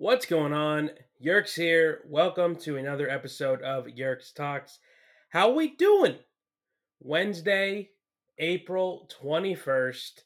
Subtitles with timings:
[0.00, 0.90] What's going on?
[1.20, 2.02] Yerks here.
[2.06, 4.78] Welcome to another episode of Yerks Talks.
[5.30, 6.14] How we doing?
[7.00, 7.90] Wednesday,
[8.38, 10.22] April 21st.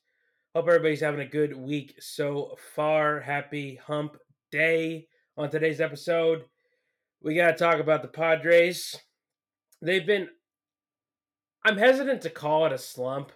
[0.55, 3.21] Hope everybody's having a good week so far.
[3.21, 4.19] Happy hump
[4.51, 5.09] day.
[5.39, 6.45] On today's episode,
[7.23, 8.95] we got to talk about the Padres.
[9.81, 10.29] They've been
[11.65, 13.33] I'm hesitant to call it a slump,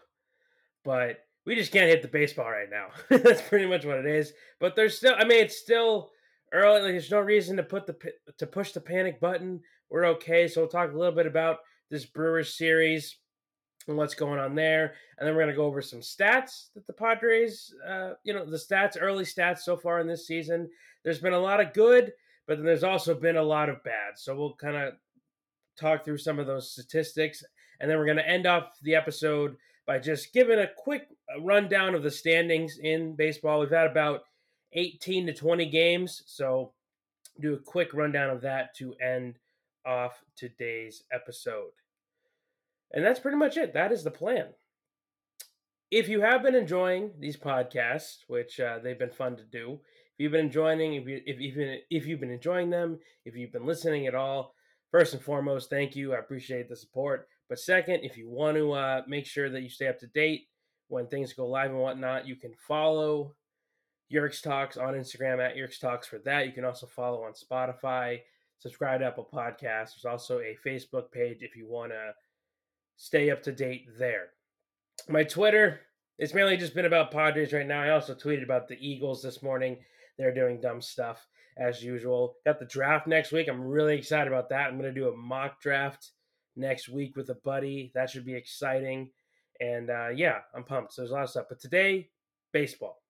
[0.85, 2.89] but we just can't hit the baseball right now.
[3.09, 4.35] That's pretty much what it is.
[4.61, 6.11] But there's still I mean it's still
[6.57, 6.83] early.
[6.83, 7.97] Like, there's no reason to put the
[8.39, 9.61] to push the panic button.
[9.91, 10.49] We're okay.
[10.49, 11.59] So we'll talk a little bit about
[11.91, 13.17] this Brewers series
[13.89, 16.93] and what's going on there, and then we're gonna go over some stats that the
[16.93, 20.69] Padres, uh, you know, the stats, early stats so far in this season.
[21.05, 22.13] There's been a lot of good,
[22.49, 24.15] but then there's also been a lot of bad.
[24.17, 24.95] So we'll kind of
[25.79, 27.45] talk through some of those statistics,
[27.79, 31.07] and then we're gonna end off the episode by just giving a quick
[31.41, 33.61] rundown of the standings in baseball.
[33.61, 34.23] We've had about
[34.73, 36.23] 18 to 20 games.
[36.27, 36.73] So,
[37.41, 39.39] do a quick rundown of that to end
[39.87, 41.73] off today's episode.
[42.93, 43.75] And that's pretty much it.
[43.75, 44.47] That is the plan.
[45.91, 49.81] If you have been enjoying these podcasts, which uh, they've been fun to do,
[50.19, 53.53] if you've been enjoying, if you if even if you've been enjoying them, if you've
[53.53, 54.55] been listening at all,
[54.91, 56.15] first and foremost, thank you.
[56.15, 57.29] I appreciate the support.
[57.49, 60.49] But second, if you want to uh, make sure that you stay up to date
[60.89, 63.35] when things go live and whatnot, you can follow
[64.13, 66.47] Yerks Talks on Instagram at Yerks Talks for that.
[66.47, 68.21] You can also follow on Spotify,
[68.59, 69.95] subscribe to Apple Podcasts.
[69.95, 72.13] There's also a Facebook page if you want to
[72.97, 74.29] stay up to date there.
[75.09, 75.81] My Twitter,
[76.19, 77.83] it's mainly just been about Padres right now.
[77.83, 79.79] I also tweeted about the Eagles this morning.
[80.19, 81.27] They're doing dumb stuff
[81.59, 82.37] as usual.
[82.45, 83.49] Got the draft next week.
[83.49, 84.69] I'm really excited about that.
[84.69, 86.11] I'm going to do a mock draft
[86.57, 87.93] next week with a buddy.
[87.95, 89.11] That should be exciting.
[89.61, 90.95] And uh, yeah, I'm pumped.
[90.95, 91.47] So there's a lot of stuff.
[91.49, 92.09] But today,
[92.53, 93.03] baseball.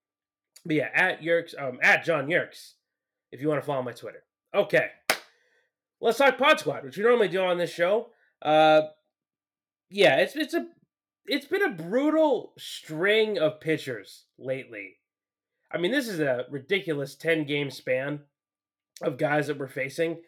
[0.65, 2.73] But yeah, at Yerks, um, at John Yerks,
[3.31, 4.25] if you want to follow my Twitter.
[4.55, 4.89] Okay,
[6.01, 8.09] let's talk Pod Squad, which we normally do on this show.
[8.43, 8.83] Uh,
[9.91, 10.67] yeah, it's it's a
[11.27, 14.97] it's been a brutal string of pitchers lately.
[15.71, 18.21] I mean, this is a ridiculous ten game span
[19.03, 20.19] of guys that we're facing.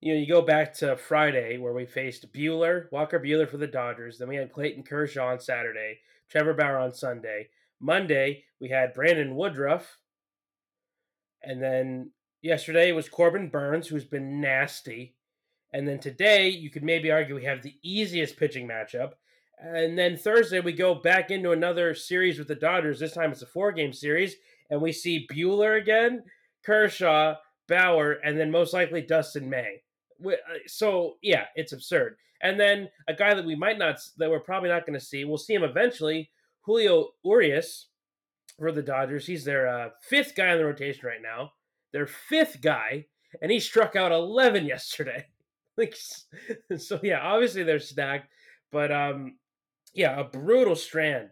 [0.00, 3.66] You know, you go back to Friday where we faced Buehler, Walker Buehler for the
[3.66, 4.18] Dodgers.
[4.18, 7.48] Then we had Clayton Kershaw on Saturday, Trevor Bauer on Sunday.
[7.82, 9.98] Monday, we had Brandon Woodruff.
[11.42, 15.16] And then yesterday it was Corbin Burnes, who's been nasty.
[15.72, 19.12] And then today, you could maybe argue we have the easiest pitching matchup.
[19.58, 23.00] And then Thursday, we go back into another series with the Dodgers.
[23.00, 24.36] This time it's a four game series.
[24.70, 26.22] And we see Buehler again,
[26.64, 27.36] Kershaw,
[27.68, 29.82] Bauer, and then most likely Dustin May.
[30.24, 30.32] Uh,
[30.66, 32.16] so, yeah, it's absurd.
[32.42, 35.24] And then a guy that we might not, that we're probably not going to see,
[35.24, 36.30] we'll see him eventually,
[36.62, 37.88] Julio Urias
[38.58, 39.26] for the Dodgers.
[39.26, 41.52] He's their uh, fifth guy in the rotation right now.
[41.92, 43.06] Their fifth guy,
[43.40, 45.26] and he struck out 11 yesterday.
[45.76, 45.96] like,
[46.76, 48.28] so yeah, obviously they're stacked,
[48.70, 49.36] but um,
[49.94, 51.30] yeah, a brutal strand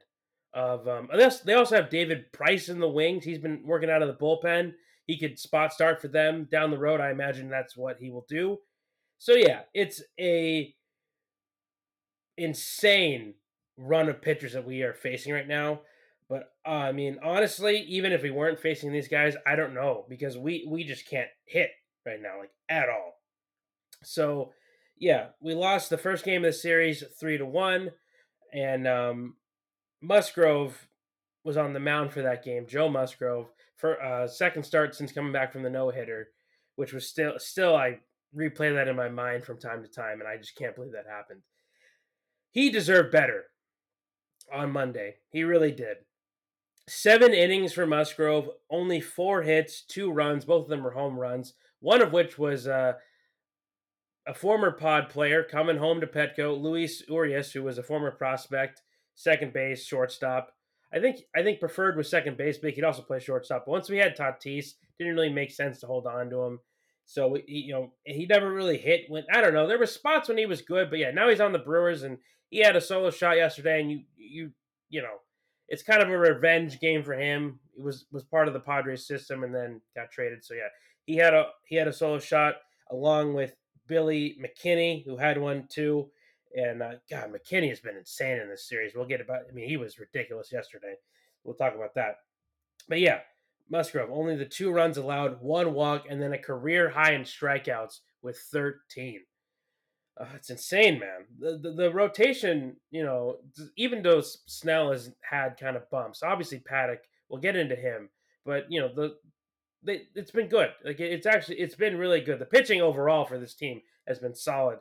[0.53, 1.09] of um.
[1.45, 3.25] They also have David Price in the wings.
[3.25, 4.73] He's been working out of the bullpen.
[5.07, 7.01] He could spot start for them down the road.
[7.01, 8.59] I imagine that's what he will do.
[9.19, 10.75] So yeah, it's a
[12.37, 13.35] insane
[13.81, 15.81] run of pitchers that we are facing right now.
[16.29, 20.07] But uh, I mean, honestly, even if we weren't facing these guys, I don't know
[20.09, 21.71] because we we just can't hit
[22.07, 23.15] right now, like at all.
[24.05, 24.53] So
[24.97, 27.91] yeah, we lost the first game of the series three to one,
[28.53, 29.35] and um,
[30.01, 30.87] Musgrove
[31.43, 32.67] was on the mound for that game.
[32.69, 36.29] Joe Musgrove for uh, second start since coming back from the no hitter,
[36.77, 37.99] which was still still I
[38.37, 41.11] replay that in my mind from time to time, and I just can't believe that
[41.11, 41.41] happened.
[42.53, 43.47] He deserved better
[44.53, 45.17] on Monday.
[45.31, 45.99] He really did.
[46.89, 50.45] Seven innings for Musgrove, only four hits, two runs.
[50.45, 51.55] Both of them were home runs.
[51.81, 52.95] One of which was uh,
[54.27, 58.83] a former pod player coming home to Petco, Luis Urias, who was a former prospect,
[59.15, 60.53] second base, shortstop.
[60.93, 63.65] I think I think preferred was second base, but he could also play shortstop.
[63.67, 66.61] But once we had Tatis, didn't really make sense to hold on to him.
[67.11, 69.07] So he, you know, he never really hit.
[69.09, 71.41] When I don't know, there were spots when he was good, but yeah, now he's
[71.41, 72.19] on the Brewers and
[72.51, 74.53] he had a solo shot yesterday, and you you
[74.91, 75.17] you know,
[75.67, 77.59] it's kind of a revenge game for him.
[77.75, 80.45] He was was part of the Padres system and then got traded.
[80.45, 80.69] So yeah,
[81.05, 82.59] he had a he had a solo shot
[82.93, 83.57] along with
[83.89, 86.11] Billy McKinney, who had one too.
[86.55, 88.93] And uh, God, McKinney has been insane in this series.
[88.95, 89.43] We'll get about.
[89.51, 90.95] I mean, he was ridiculous yesterday.
[91.43, 92.19] We'll talk about that.
[92.89, 93.21] But yeah,
[93.71, 98.01] Musgrove only the two runs allowed, one walk, and then a career high in strikeouts
[98.23, 99.21] with 13.
[100.21, 101.25] Uh, it's insane, man.
[101.39, 103.37] The, the, the rotation, you know,
[103.77, 106.99] even though Snell has had kind of bumps, obviously Paddack.
[107.29, 108.11] We'll get into him,
[108.45, 109.15] but you know the
[109.85, 110.71] they, it's been good.
[110.85, 112.41] Like it's actually it's been really good.
[112.41, 114.79] The pitching overall for this team has been solid.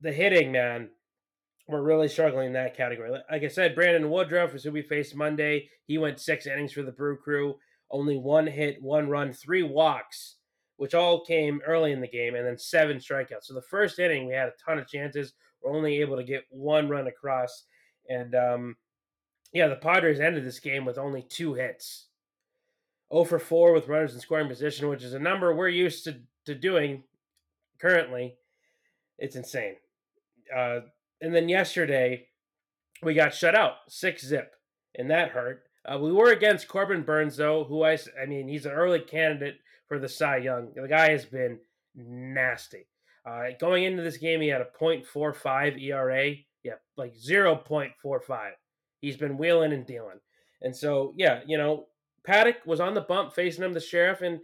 [0.00, 0.90] The hitting, man,
[1.68, 3.10] we're really struggling in that category.
[3.10, 5.68] Like I said, Brandon Woodruff is who we faced Monday.
[5.86, 7.56] He went six innings for the Brew Crew,
[7.94, 10.36] only one hit, one run, three walks,
[10.76, 13.44] which all came early in the game, and then seven strikeouts.
[13.44, 15.34] So the first inning, we had a ton of chances.
[15.62, 17.64] We're only able to get one run across,
[18.08, 18.76] and um,
[19.52, 22.08] yeah, the Padres ended this game with only two hits.
[23.12, 26.16] 0 for 4 with runners in scoring position, which is a number we're used to,
[26.46, 27.04] to doing
[27.80, 28.34] currently.
[29.18, 29.76] It's insane.
[30.54, 30.80] Uh,
[31.20, 32.26] and then yesterday,
[33.04, 34.56] we got shut out, six zip,
[34.96, 35.62] and that hurt.
[35.84, 39.58] Uh, we were against Corbin Burnes, though, who I, I mean, he's an early candidate
[39.86, 40.72] for the Cy Young.
[40.74, 41.58] The guy has been
[41.94, 42.86] nasty.
[43.26, 46.34] Uh, going into this game, he had a .45 ERA.
[46.62, 48.50] Yeah, like 0.45.
[49.00, 50.20] He's been wheeling and dealing.
[50.62, 51.86] And so, yeah, you know,
[52.26, 54.40] Paddack was on the bump facing him, the sheriff, and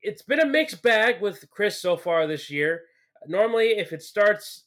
[0.00, 2.82] it's been a mixed bag with Chris so far this year.
[3.26, 4.64] Normally, if it starts,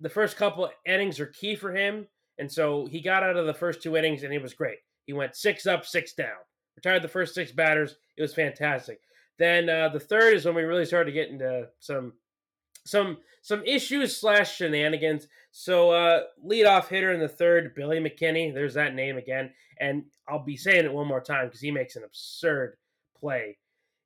[0.00, 2.08] the first couple innings are key for him,
[2.42, 4.78] and so he got out of the first two innings and it was great.
[5.06, 6.40] He went six up, six down,
[6.74, 7.94] retired the first six batters.
[8.16, 8.98] It was fantastic.
[9.38, 12.14] Then uh, the third is when we really started to get into some
[12.84, 15.28] some some issues slash shenanigans.
[15.52, 18.52] So uh leadoff hitter in the third, Billy McKinney.
[18.52, 21.94] There's that name again, and I'll be saying it one more time because he makes
[21.94, 22.76] an absurd
[23.20, 23.56] play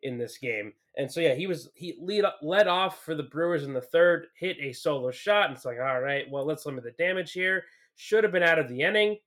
[0.02, 0.74] in this game.
[0.98, 4.26] And so yeah, he was he lead led off for the Brewers in the third,
[4.38, 7.64] hit a solo shot, and it's like, all right, well let's limit the damage here.
[7.96, 9.18] Should have been out of the inning.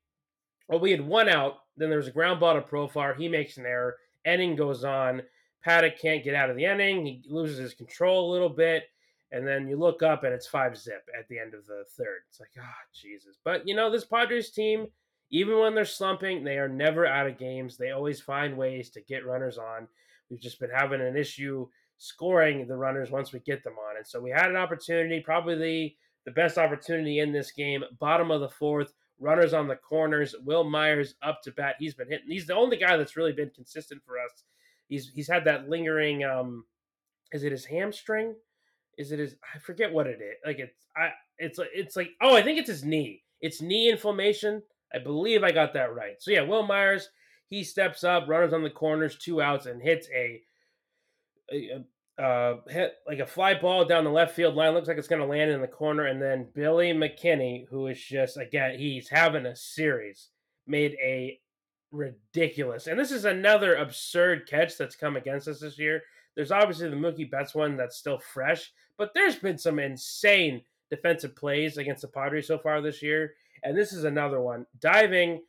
[0.68, 1.56] Well, we had one out.
[1.76, 3.18] Then there's a ground ball to Profar.
[3.18, 3.98] He makes an error.
[4.26, 5.24] Inning goes on.
[5.66, 7.06] Paddack can't get out of the inning.
[7.06, 8.84] He loses his control a little bit
[9.32, 12.22] and then you look up and it's five zip at the end of the third.
[12.30, 13.38] It's like, ah, oh, Jesus.
[13.44, 14.88] But you know, this Padres team,
[15.32, 17.78] even when they're slumping, they are never out of games.
[17.78, 19.88] They always find ways to get runners on.
[20.30, 21.68] We've just been having an issue
[21.98, 23.98] scoring the runners once we get them on.
[23.98, 28.42] And so we had an opportunity, probably the, best opportunity in this game, bottom of
[28.42, 30.36] the fourth, runners on the corners.
[30.44, 31.76] Wil Myers up to bat.
[31.80, 32.30] He's been hitting.
[32.30, 34.44] He's the only guy that's really been consistent for us.
[34.88, 36.66] He's he's had that lingering um
[37.32, 38.36] is it his hamstring?
[38.98, 40.36] is it his I forget what it is.
[40.46, 43.24] Like it's I it's it's like oh I think it's his knee.
[43.42, 44.62] It's knee inflammation.
[44.94, 46.16] I believe I got that right.
[46.20, 47.10] So yeah, Wil Myers
[47.50, 50.42] he steps up, runners on the corners, two outs, and hits a,
[51.52, 51.84] a, a
[52.20, 54.74] uh, hit like a fly ball down the left field line.
[54.74, 58.02] Looks like it's going to land in the corner, and then Billy McKinney, who is
[58.02, 60.30] just again he's having a series,
[60.68, 61.40] made a
[61.92, 66.04] ridiculous, and this is another absurd catch that's come against us this year.
[66.36, 71.36] There's obviously the Mookie Betts one that's still fresh, but there's been some insane defensive
[71.36, 73.34] plays against the Padres so far this year.
[73.64, 74.66] And this is another one.
[74.80, 75.42] Diving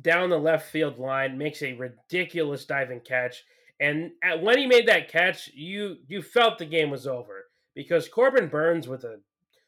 [0.00, 3.44] down the left field line makes a ridiculous diving catch.
[3.80, 8.08] And at, when he made that catch, you you felt the game was over because
[8.08, 9.20] Corbin Burnes with a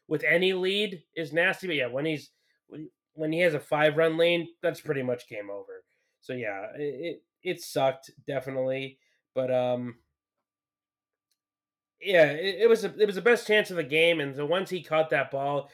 [0.07, 1.67] with any lead is nasty.
[1.67, 2.29] But yeah, when he's
[3.13, 5.83] when he has a five run lead, that's pretty much game over.
[6.21, 8.99] So yeah, it it sucked definitely.
[9.33, 9.95] But um,
[12.01, 14.45] yeah, it, it, was a, it was the best chance of the game, and so
[14.45, 15.69] once he caught that ball,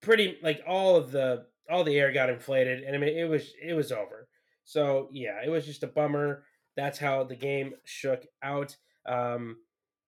[0.00, 3.52] pretty like all of the all the air got inflated, and I mean it was
[3.62, 4.28] it was over.
[4.64, 6.44] So yeah, it was just a bummer.
[6.78, 8.76] That's how the game shook out.
[9.04, 9.56] Um,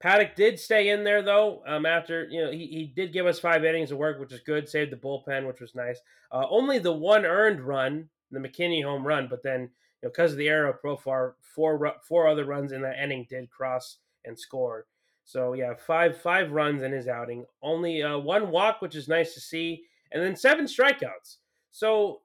[0.01, 1.65] Paddack did stay in there though.
[1.67, 4.39] Um, after you know he, he did give us five innings of work, which is
[4.39, 4.69] good.
[4.69, 5.99] Saved the bullpen, which was nice.
[6.31, 9.69] Uh, only the one earned run, the McKinney home run, but then you
[10.05, 13.51] know, because of the error of Profar, four four other runs in that inning did
[13.51, 14.87] cross and score.
[15.25, 19.35] So yeah, five five runs in his outing, only uh, one walk, which is nice
[19.35, 21.39] to see, and then seven strikeouts.
[21.73, 22.21] So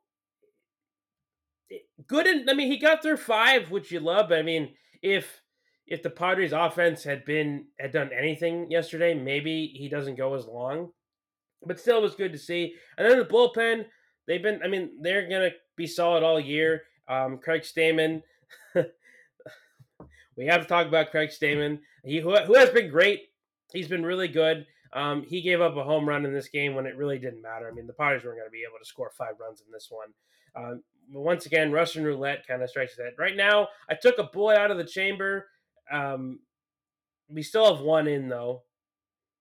[2.08, 2.28] good.
[2.28, 4.30] and I mean, he got through five, which you love.
[4.30, 5.42] But I mean, if
[5.88, 10.46] if the Padres' offense had been had done anything yesterday, maybe he doesn't go as
[10.46, 10.92] long.
[11.66, 12.76] But still, it was good to see.
[12.98, 13.86] And then the bullpen,
[14.28, 14.62] they've been.
[14.64, 16.84] I mean, they're gonna be solid all year.
[17.08, 18.22] Um, Craig Stammen.
[20.38, 21.80] we have to talk about Craig Stammen.
[22.04, 23.22] He who, who has been great.
[23.74, 24.66] He's been really good.
[24.94, 27.68] Um, he gave up a home run in this game when it really didn't matter.
[27.70, 29.90] I mean, the Padres weren't going to be able to score five runs in this
[29.90, 30.14] one.
[30.56, 33.14] Um, once again, Russian roulette kind of strikes that.
[33.18, 35.48] Right now, I took a bullet out of the chamber.
[35.92, 36.40] Um,
[37.28, 38.64] we still have one in though,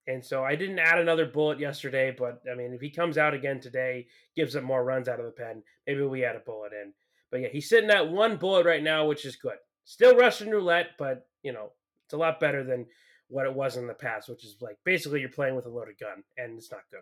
[0.07, 2.15] and so I didn't add another bullet yesterday.
[2.17, 5.25] But I mean, if he comes out again today, gives up more runs out of
[5.25, 6.93] the pen, maybe we add a bullet in.
[7.31, 9.57] But yeah, he's sitting at one bullet right now, which is good.
[9.83, 11.71] Still Russian roulette, but you know,
[12.05, 12.85] it's a lot better than
[13.27, 15.97] what it was in the past, which is like basically you're playing with a loaded
[15.99, 17.01] gun and it's not good.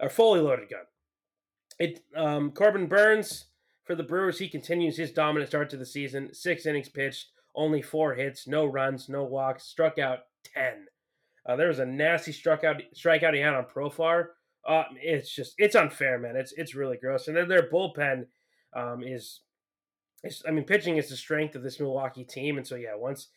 [0.00, 0.84] or fully loaded gun.
[1.78, 3.46] It um Corbin Burnes
[3.84, 6.32] for the Brewers, he continues his dominant start to the season.
[6.32, 10.20] Six innings pitched, only four hits, no runs, no walks, struck out
[10.54, 10.86] 10.
[11.46, 14.28] Uh, there was a nasty struck out, strikeout he had on Profar.
[14.66, 16.36] Uh, it's just it's unfair, man.
[16.36, 17.28] It's it's really gross.
[17.28, 18.26] And then their bullpen
[18.74, 19.40] um, is,
[20.22, 22.56] is, I mean, pitching is the strength of this Milwaukee team.
[22.56, 23.28] And so yeah, once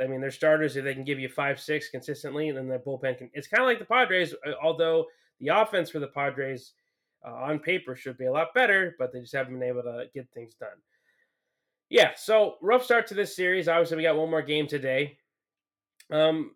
[0.00, 2.78] I mean, their starters if they can give you five six consistently, and then their
[2.78, 3.30] bullpen can.
[3.34, 5.06] It's kind of like the Padres, although
[5.40, 6.74] the offense for the Padres
[7.26, 10.06] uh, on paper should be a lot better, but they just haven't been able to
[10.14, 10.68] get things done.
[11.90, 13.68] Yeah, so rough start to this series.
[13.68, 15.18] Obviously, we got one more game today.
[16.10, 16.52] Um,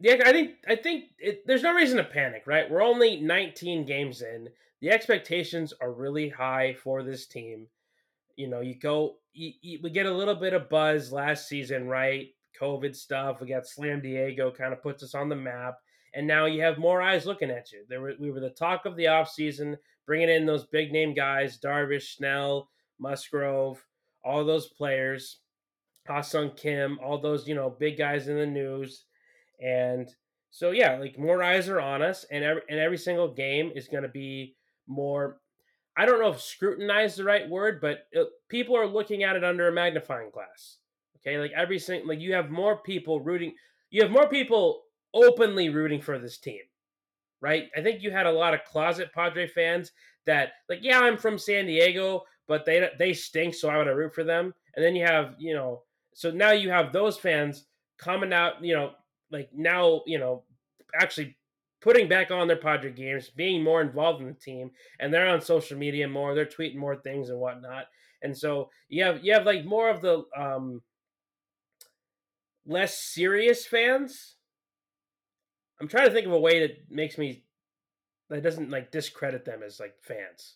[0.00, 2.70] yeah, I think I think it, there's no reason to panic, right?
[2.70, 4.48] We're only 19 games in.
[4.80, 7.68] The expectations are really high for this team.
[8.36, 11.86] You know, you go, you, you, we get a little bit of buzz last season,
[11.86, 12.28] right?
[12.60, 13.40] COVID stuff.
[13.40, 15.76] We got Slam Diego kind of puts us on the map,
[16.14, 17.84] and now you have more eyes looking at you.
[17.88, 19.76] There were, we were the talk of the offseason,
[20.06, 23.84] bringing in those big name guys, Darvish, Snell, Musgrove,
[24.24, 25.38] all those players,
[26.06, 29.04] Ha-Seong Kim, all those you know big guys in the news
[29.62, 30.08] and
[30.50, 33.88] so yeah, like more eyes are on us, and every and every single game is
[33.88, 35.38] going to be more.
[35.96, 39.44] I don't know if scrutinize the right word, but it, people are looking at it
[39.44, 40.78] under a magnifying glass.
[41.18, 43.54] Okay, like every single like you have more people rooting.
[43.90, 44.82] You have more people
[45.14, 46.60] openly rooting for this team,
[47.40, 47.68] right?
[47.76, 49.92] I think you had a lot of closet Padre fans
[50.26, 53.96] that like, yeah, I'm from San Diego, but they they stink, so I want to
[53.96, 54.54] root for them.
[54.74, 55.82] And then you have you know,
[56.14, 57.66] so now you have those fans
[57.98, 58.92] coming out, you know,
[59.30, 60.42] like now, you know,
[61.00, 61.36] actually
[61.80, 65.40] putting back on their Padre games, being more involved in the team, and they're on
[65.40, 67.86] social media more, they're tweeting more things and whatnot.
[68.22, 70.82] And so you have you have like more of the um
[72.66, 74.36] less serious fans.
[75.82, 77.42] I'm trying to think of a way that makes me
[78.30, 80.54] that doesn't like discredit them as like fans.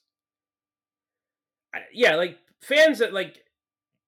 [1.75, 3.43] I, yeah, like fans that like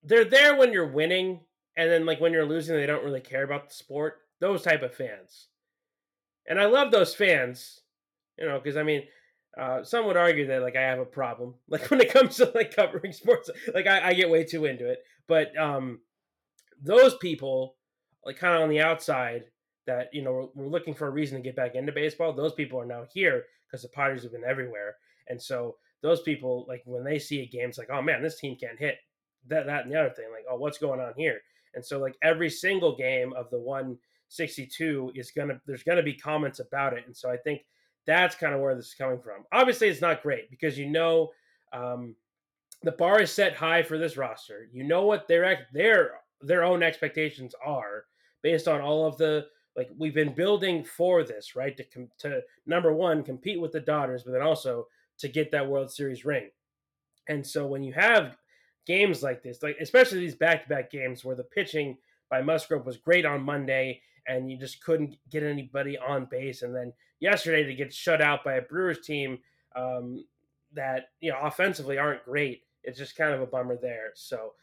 [0.04, 1.40] they're there when you're winning
[1.76, 4.82] and then like when you're losing they don't really care about the sport those type
[4.82, 5.48] of fans.
[6.46, 7.80] And I love those fans,
[8.38, 9.02] you know, because I mean,
[9.60, 12.52] uh, some would argue that like I have a problem, like when it comes to
[12.54, 15.00] like covering sports, like I, I get way too into it.
[15.26, 15.98] But um,
[16.80, 17.75] those people,
[18.25, 19.46] like kind of on the outside,
[19.88, 22.33] that you know we're, we're, looking for a reason to get back into baseball.
[22.33, 24.97] Those people are now here because the Padres have been everywhere,
[25.28, 28.38] and so those people, like when they see a game, it's like, oh man, this
[28.38, 28.99] team can't hit
[29.49, 30.26] that, that, and the other thing.
[30.30, 31.40] Like, oh, what's going on here?
[31.75, 36.61] And so like every single game of the 162 is gonna there's gonna be comments
[36.61, 37.62] about it, and so I think
[38.07, 39.45] that's kind of where this is coming from.
[39.52, 41.30] Obviously, it's not great because you know
[41.73, 42.14] um,
[42.83, 44.68] the bar is set high for this roster.
[44.73, 48.04] You know what their their their own expectations are
[48.42, 49.47] based on all of the
[49.78, 53.80] like we've been building for this right to com- to number one compete with the
[53.80, 56.50] Dodgers, but then also to get that World Series ring.
[57.28, 58.37] And so when you have
[58.87, 61.97] games like this, like especially these back to back games where the pitching
[62.28, 66.62] by Musgrove was great on Monday and you just couldn't get anybody on base.
[66.62, 69.38] And then yesterday to get shut out by a Brewers team
[69.76, 70.25] um,
[70.73, 72.62] that you know offensively aren't great.
[72.82, 74.11] It's just kind of a bummer there.
[74.14, 74.54] So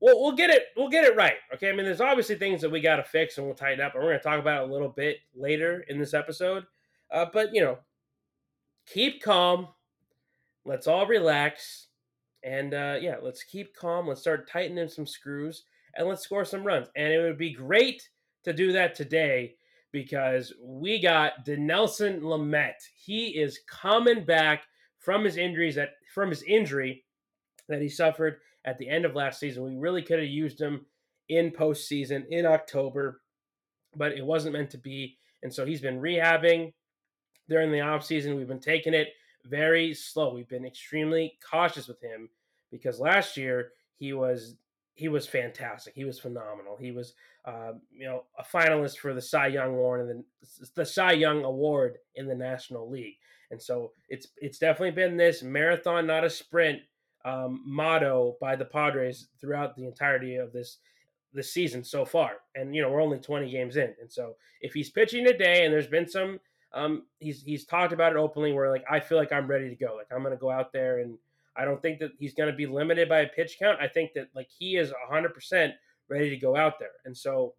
[0.00, 1.36] we'll, we'll get it we'll get it right.
[1.54, 3.94] Okay, I mean there's obviously things that we got to fix and we'll tighten up,
[3.94, 6.64] and we're going to talk about it a little bit later in this episode.
[7.10, 7.78] Uh, but you know,
[8.86, 9.68] keep calm.
[10.64, 11.88] Let's all relax.
[12.42, 14.06] And uh, yeah, let's keep calm.
[14.06, 15.64] Let's start tightening some screws
[15.96, 16.88] and let's score some runs.
[16.96, 18.08] And it would be great
[18.44, 19.54] to do that today
[19.90, 22.74] because we got Dinelson Lamet.
[22.94, 24.64] He is coming back
[24.98, 27.04] from his injuries that from his injury
[27.68, 29.64] that he suffered at the end of last season.
[29.64, 30.84] We really could have used him
[31.28, 33.22] in postseason in October,
[33.94, 35.16] but it wasn't meant to be.
[35.42, 36.72] And so he's been rehabbing
[37.48, 38.36] during the offseason.
[38.36, 39.08] We've been taking it
[39.44, 40.34] very slow.
[40.34, 42.28] We've been extremely cautious with him
[42.70, 44.56] because last year he was
[44.94, 45.94] he was fantastic.
[45.94, 46.74] He was phenomenal.
[46.80, 47.12] He was,
[47.44, 51.44] uh, you know, a finalist for the Cy Young Award and the, the Cy Young
[51.44, 53.16] Award in the National League.
[53.50, 56.80] And so it's it's definitely been this marathon, not a sprint,
[57.26, 60.78] um, motto by the Padres throughout the entirety of this
[61.34, 62.36] this season so far.
[62.54, 65.74] And you know, we're only 20 games in, and so if he's pitching today, and
[65.74, 66.40] there's been some,
[66.72, 69.76] um, he's he's talked about it openly, where like I feel like I'm ready to
[69.76, 69.96] go.
[69.96, 71.18] Like I'm to go out there and
[71.56, 73.80] I don't think that he's going to be limited by a pitch count.
[73.80, 75.72] I think that like he is 100%
[76.08, 76.92] ready to go out there.
[77.04, 77.54] And so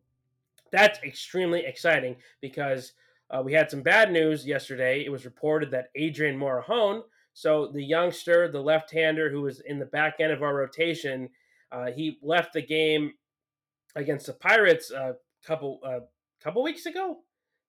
[0.72, 2.94] that's extremely exciting because
[3.32, 5.04] uh, we had some bad news yesterday.
[5.04, 7.02] It was reported that Adrian Morejon,
[7.38, 11.30] so the youngster, the left-hander who was in the back end of our rotation,
[11.72, 13.14] uh, he left the game
[13.96, 15.14] against the Pirates a
[15.46, 16.00] couple uh,
[16.44, 17.18] couple weeks ago.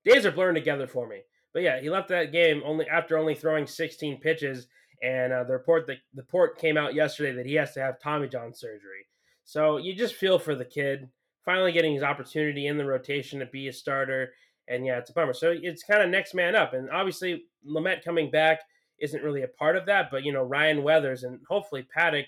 [0.06, 1.20] Days are blurring together for me.
[1.52, 4.68] But yeah, he left that game only after only throwing 16 pitches
[5.02, 8.00] and uh, the report the, the report came out yesterday that he has to have
[8.00, 9.06] Tommy John surgery.
[9.44, 11.10] So you just feel for the kid
[11.44, 14.32] finally getting his opportunity in the rotation to be a starter.
[14.66, 15.34] And yeah, it's a bummer.
[15.34, 16.72] So it's kind of next man up.
[16.72, 18.60] And obviously, Lamet coming back
[19.00, 20.10] isn't really a part of that.
[20.10, 22.26] But, you know, Ryan Weathers and hopefully Paddack.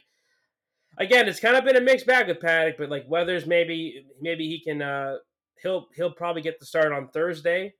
[0.98, 4.48] Again, it's kind of been a mixed bag with Paddack, but like Weathers, maybe maybe
[4.48, 5.16] he can uh
[5.62, 7.74] he'll he'll probably get the start on Thursday.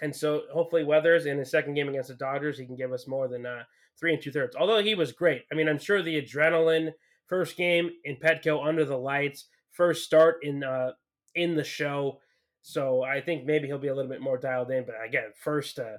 [0.00, 3.08] And so hopefully Weathers in his second game against the Dodgers, he can give us
[3.08, 3.64] more than uh,
[3.98, 4.56] three and two thirds.
[4.56, 5.42] Although he was great.
[5.52, 6.92] I mean, I'm sure the adrenaline
[7.26, 10.92] first game in Petco under the lights, first start in uh
[11.34, 12.20] in the show.
[12.62, 14.84] So I think maybe he'll be a little bit more dialed in.
[14.86, 15.98] But again, first uh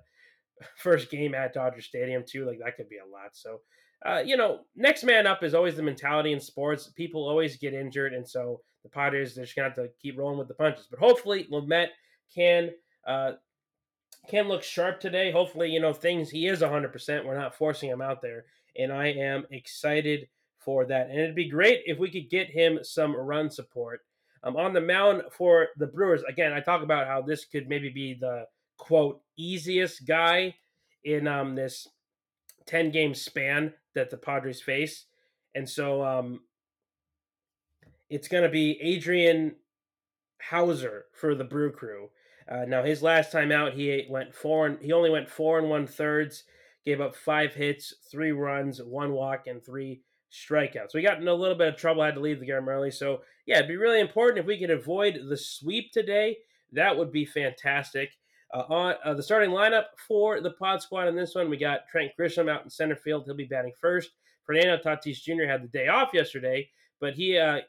[0.78, 3.32] first game at Dodger Stadium too, like that could be a lot.
[3.34, 3.62] So
[4.06, 6.88] uh, you know, next man up is always the mentality in sports.
[6.88, 10.40] People always get injured, and so the Padres they're just gonna have to keep rolling
[10.40, 10.88] with the punches.
[10.90, 11.90] But hopefully, Lamet
[12.34, 12.72] can
[13.06, 13.34] uh,
[14.28, 15.32] can look sharp today.
[15.32, 16.32] Hopefully, you know things.
[16.32, 17.26] He is hundred percent.
[17.26, 20.28] We're not forcing him out there, and I am excited
[20.58, 21.10] for that.
[21.10, 24.02] And it'd be great if we could get him some run support.
[24.44, 27.90] Um, on the mound for the Brewers, again, I talk about how this could maybe
[27.90, 28.46] be the
[28.82, 30.56] quote easiest guy
[31.04, 31.88] in um, this
[32.66, 35.06] 10 game span that the Padres face.
[35.54, 36.42] And so um,
[38.10, 39.56] it's going to be Adrian
[40.40, 42.10] Houser for the Brew Crew.
[42.50, 45.70] Uh, now his last time out, he went four and he only went four and
[45.70, 46.44] one thirds,
[46.84, 50.96] gave up five hits, three runs, one walk, and three strikeouts.
[50.96, 52.90] We got in a little bit of trouble, had to leave the game early.
[52.90, 56.38] So yeah, it'd be really important if we could avoid the sweep today.
[56.72, 58.10] That would be fantastic.
[58.54, 61.88] Uh, on uh, the starting lineup for the Pod Squad in this one, we got
[61.90, 63.24] Trent Grisham out in center field.
[63.26, 64.12] He'll be batting first.
[64.46, 65.46] Fernando Tatis Jr.
[65.48, 67.60] had the day off yesterday, but he uh,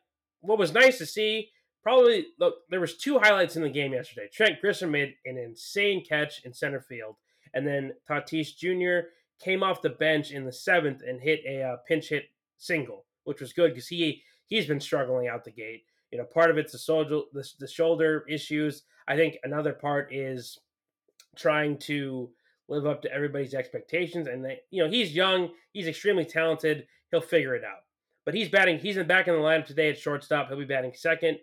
[0.40, 1.50] what was nice to see.
[1.82, 4.28] Probably look, there was two highlights in the game yesterday.
[4.32, 7.16] Trent Grisham made an insane catch in center field,
[7.54, 9.08] and then Tatis Jr.
[9.42, 12.24] came off the bench in the seventh and hit a uh, pinch hit
[12.58, 15.84] single, which was good because he he's been struggling out the gate.
[16.10, 18.82] You know, part of it's the shoulder the, the shoulder issues.
[19.08, 20.58] I think another part is
[21.36, 22.30] trying to
[22.68, 24.26] live up to everybody's expectations.
[24.26, 26.86] And you know, he's young, he's extremely talented.
[27.10, 27.80] He'll figure it out.
[28.24, 28.78] But he's batting.
[28.78, 30.48] He's in back in the lineup today at shortstop.
[30.48, 31.38] He'll be batting second.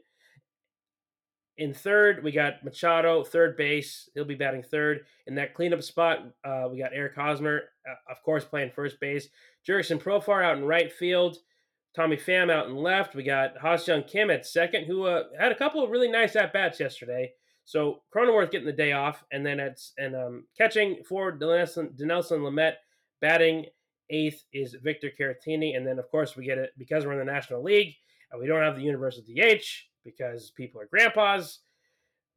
[1.57, 4.09] In third, we got Machado, third base.
[4.13, 5.01] He'll be batting third.
[5.27, 9.27] In that cleanup spot, uh, we got Eric Hosmer, uh, of course, playing first base.
[9.67, 11.37] Jurickson Profar out in right field.
[11.93, 13.13] Tommy Pham out in left.
[13.13, 16.53] We got Ha-Seong Kim at second, who uh, had a couple of really nice at
[16.53, 17.33] bats yesterday.
[17.69, 22.39] So Cronenworth getting the day off, and then it's and um, catching for Denelson, Dinelson
[22.39, 22.73] Lamet,
[23.21, 23.67] batting
[24.09, 27.31] eighth is Victor Caratini, and then of course we get it because we're in the
[27.31, 27.93] National League
[28.31, 29.63] and we don't have the Universal DH
[30.03, 31.59] because people are grandpas.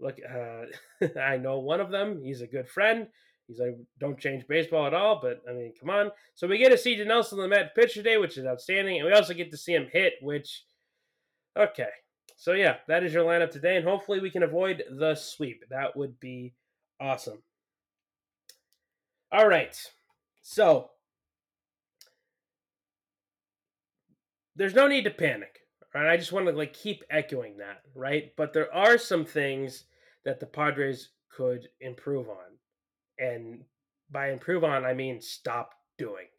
[0.01, 2.21] Look, uh, I know one of them.
[2.23, 3.07] He's a good friend.
[3.49, 6.11] He's like, don't change baseball at all, but I mean, come on.
[6.35, 9.33] So we get to see Dinelson Lamet pitch today, which is outstanding, and we also
[9.33, 10.65] get to see him hit, which,
[11.59, 11.89] okay,
[12.37, 15.63] so yeah, that is your lineup today, and hopefully we can avoid the sweep.
[15.71, 16.55] That would be
[17.01, 17.43] awesome.
[19.31, 19.77] All right,
[20.43, 20.91] so
[24.57, 25.61] there's no need to panic.
[25.95, 28.33] Right, I just want to like keep echoing that, right?
[28.37, 29.85] But there are some things
[30.25, 32.59] that the Padres could improve on,
[33.19, 33.63] and
[34.11, 36.27] by improve on, I mean stop doing.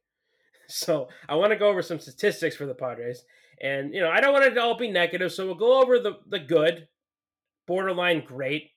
[0.68, 3.26] So I want to go over some statistics for the Padres.
[3.64, 5.32] And, you know, I don't want it to all be negative.
[5.32, 6.88] So we'll go over the, the good,
[7.66, 8.72] borderline great,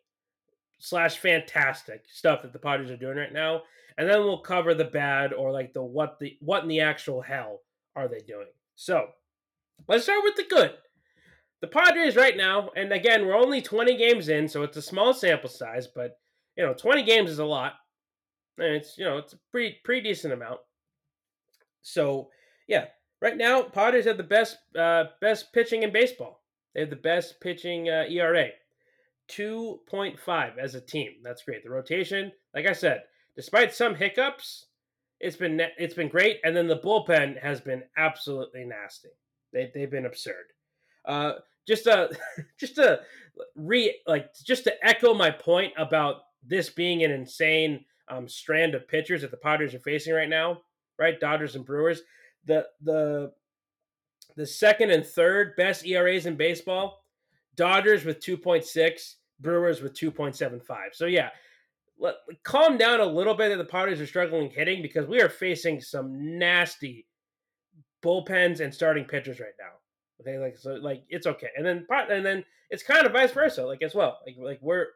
[0.78, 3.62] slash fantastic stuff that the Padres are doing right now.
[3.98, 7.22] And then we'll cover the bad or like the what the what in the actual
[7.22, 7.62] hell
[7.94, 8.46] are they doing.
[8.74, 9.08] So
[9.88, 10.74] let's start with the good.
[11.62, 15.14] The Padres right now, and again, we're only 20 games in, so it's a small
[15.14, 16.18] sample size, but
[16.56, 17.72] you know, 20 games is a lot.
[18.58, 20.60] And it's you know, it's a pretty pretty decent amount.
[21.82, 22.28] So
[22.68, 22.86] yeah,
[23.20, 26.42] right now Padres have the best uh, best pitching in baseball.
[26.74, 28.48] They have the best pitching uh, ERA,
[29.28, 31.14] two point five as a team.
[31.22, 31.62] That's great.
[31.62, 33.02] The rotation, like I said,
[33.34, 34.66] despite some hiccups,
[35.20, 36.40] it's been it's been great.
[36.44, 39.10] And then the bullpen has been absolutely nasty.
[39.52, 40.52] They they've been absurd.
[41.04, 41.32] Uh,
[41.66, 42.10] just a
[42.60, 43.00] just to
[43.54, 48.86] re like just to echo my point about this being an insane um, strand of
[48.86, 50.60] pitchers that the Padres are facing right now
[50.98, 51.18] right?
[51.20, 52.02] Dodgers and Brewers.
[52.46, 53.32] The the
[54.36, 57.02] the second and third best ERAs in baseball.
[57.56, 60.60] Dodgers with 2.6, Brewers with 2.75.
[60.92, 61.30] So yeah,
[61.98, 65.30] let, calm down a little bit that the Padres are struggling hitting because we are
[65.30, 67.06] facing some nasty
[68.04, 69.72] bullpens and starting pitchers right now.
[70.20, 73.64] Okay, like so, like it's okay, and then and then it's kind of vice versa,
[73.64, 74.18] like as well.
[74.26, 74.86] Like like we're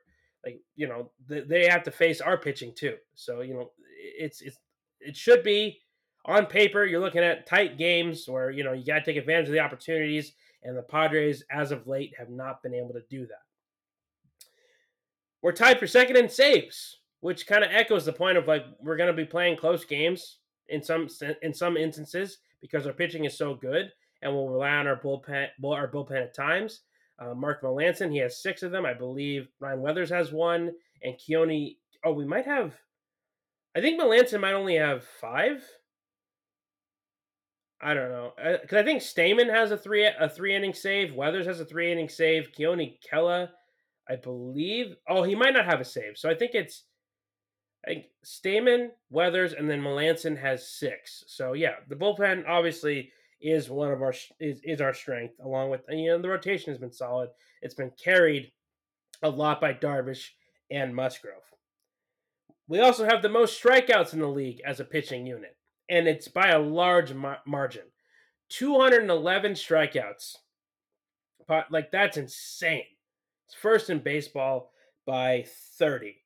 [0.45, 2.97] like you know they have to face our pitching too.
[3.15, 4.57] So you know it's it's
[5.01, 5.81] it should be
[6.25, 9.47] on paper, you're looking at tight games where you know you got to take advantage
[9.47, 13.27] of the opportunities and the Padres, as of late, have not been able to do
[13.27, 13.43] that.
[15.43, 18.97] We're tied for second in saves, which kind of echoes the point of like we're
[18.97, 21.09] going to be playing close games in some
[21.43, 23.91] in some instances because our pitching is so good,
[24.23, 26.81] and we'll rely on our bullpen our bullpen at times.
[27.19, 29.49] Uh, Mark Melancon, he has six of them, I believe.
[29.61, 31.77] Ryan Weathers has one, and Keone.
[32.05, 32.75] Oh, we might have.
[33.77, 35.63] I think Melancon might only have five.
[37.83, 41.15] I don't know because uh, I think Stammen has a three a three inning save.
[41.15, 42.53] Weathers has a three inning save.
[42.53, 43.49] Keone Kela,
[44.09, 44.97] I believe.
[45.09, 46.19] Oh, he might not have a save.
[46.19, 46.85] So I think it's
[47.87, 51.25] I think Stammen, Weathers, and then Melancon has six.
[51.27, 55.81] So yeah, the bullpen obviously is one of our is, is our strength, along with
[55.89, 57.31] you know the rotation has been solid.
[57.63, 58.53] It's been carried
[59.23, 60.29] a lot by Darvish
[60.71, 61.43] and Musgrove.
[62.69, 65.57] We also have the most strikeouts in the league as a pitching unit
[65.91, 67.83] and it's by a large mar- margin
[68.49, 70.37] 211 strikeouts.
[71.47, 72.85] But, like, that's insane.
[73.47, 74.71] It's first in baseball
[75.07, 75.45] by
[75.79, 76.17] 30.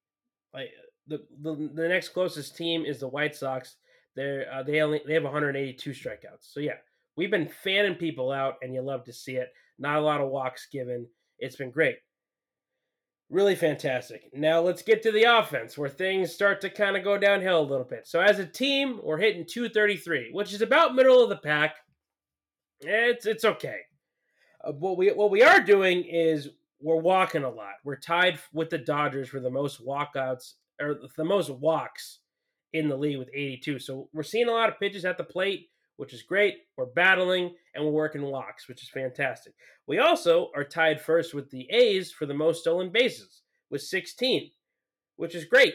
[0.52, 0.70] Like,
[1.06, 3.76] the, the, the next closest team is the White Sox.
[4.16, 6.52] They're, uh, they only they have 182 strikeouts.
[6.52, 6.76] So yeah,
[7.16, 9.52] we've been fanning people out, and you love to see it.
[9.78, 11.06] Not a lot of walks given.
[11.38, 11.96] It's been great.
[13.34, 14.30] Really fantastic.
[14.32, 17.66] Now let's get to the offense where things start to kind of go downhill a
[17.66, 18.06] little bit.
[18.06, 21.74] So as a team, we're hitting 233, which is about middle of the pack.
[22.78, 23.78] It's it's okay.
[24.62, 27.72] Uh, what we what we are doing is we're walking a lot.
[27.82, 32.20] We're tied with the Dodgers for the most walkouts or the most walks
[32.72, 33.80] in the league with 82.
[33.80, 36.54] So we're seeing a lot of pitches at the plate which is great.
[36.76, 39.54] We're battling and we're working walks, which is fantastic.
[39.86, 44.50] We also are tied first with the A's for the most stolen bases with 16,
[45.16, 45.74] which is great.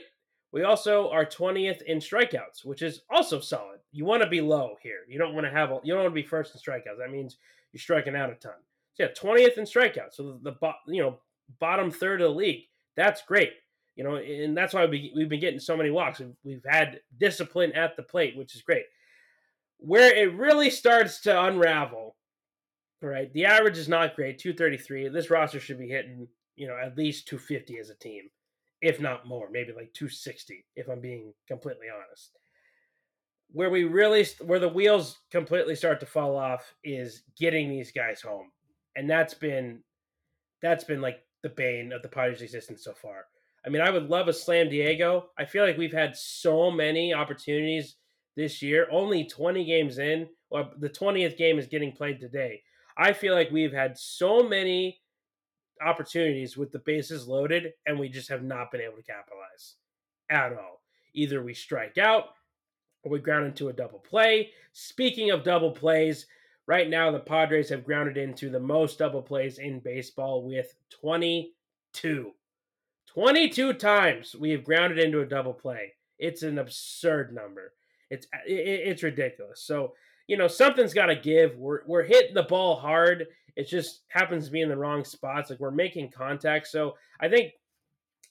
[0.52, 3.80] We also are 20th in strikeouts, which is also solid.
[3.92, 5.02] You want to be low here.
[5.08, 6.98] You don't want to have a, you don't want to be first in strikeouts.
[6.98, 7.38] That means
[7.72, 8.54] you're striking out a ton.
[8.96, 10.14] So yeah, 20th in strikeouts.
[10.14, 11.20] So the, the you know
[11.60, 12.64] bottom third of the league.
[12.96, 13.54] That's great.
[13.96, 16.20] You know, and that's why we, we've been getting so many walks.
[16.20, 18.86] We've, we've had discipline at the plate, which is great
[19.80, 22.16] where it really starts to unravel,
[23.02, 23.32] right?
[23.34, 25.10] The average is not great, 233.
[25.10, 28.30] This roster should be hitting, you know, at least 250 as a team,
[28.82, 32.38] if not more, maybe like 260, if I'm being completely honest.
[33.52, 38.22] Where we really, where the wheels completely start to fall off is getting these guys
[38.22, 38.52] home.
[38.96, 39.82] And that's been,
[40.62, 43.26] that's been like the bane of the Padres' existence so far.
[43.66, 45.30] I mean, I would love a slam Diego.
[45.38, 47.96] I feel like we've had so many opportunities
[48.40, 50.30] this year, only 20 games in.
[50.50, 52.64] or the 20th game is getting played today.
[52.98, 55.02] I feel like we've had so many
[55.86, 59.76] opportunities with the bases loaded, and we just have not been able to capitalize
[60.30, 60.82] at all.
[61.14, 62.30] Either we strike out
[63.04, 64.52] or we ground into a double play.
[64.72, 66.26] Speaking of double plays,
[66.66, 72.32] right now the Padres have grounded into the most double plays in baseball with 22.
[73.08, 75.94] 22 times we have grounded into a double play.
[76.18, 77.74] It's an absurd number.
[78.10, 78.54] It's it,
[78.88, 79.62] it's ridiculous.
[79.62, 79.94] So
[80.28, 81.58] you know something's got to give.
[81.58, 83.28] We're we're hitting the ball hard.
[83.56, 85.50] It just happens to be in the wrong spots.
[85.50, 86.68] Like we're making contact.
[86.68, 87.54] So I think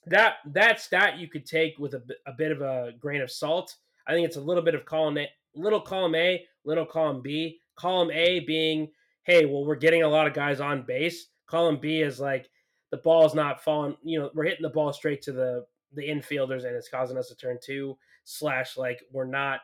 [0.07, 3.75] that that stat you could take with a, a bit of a grain of salt.
[4.07, 7.59] I think it's a little bit of column A, little column A, little column B.
[7.75, 8.89] Column A being,
[9.23, 11.27] hey, well, we're getting a lot of guys on base.
[11.47, 12.49] Column B is like
[12.91, 13.95] the ball's not falling.
[14.03, 17.29] You know, we're hitting the ball straight to the the infielders, and it's causing us
[17.29, 17.97] to turn two.
[18.25, 19.61] Slash, like we're not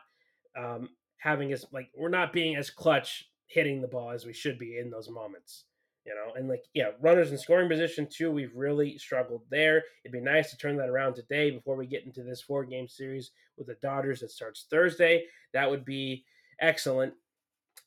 [0.56, 0.88] um,
[1.18, 4.78] having as like we're not being as clutch hitting the ball as we should be
[4.78, 5.64] in those moments.
[6.04, 8.30] You know, and like yeah, runners in scoring position too.
[8.30, 9.82] We've really struggled there.
[10.04, 12.86] It'd be nice to turn that around today before we get into this four game
[12.86, 15.24] series with the Dodgers that starts Thursday.
[15.52, 16.24] That would be
[16.60, 17.14] excellent.